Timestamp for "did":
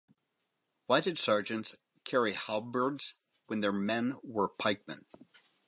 0.99-1.19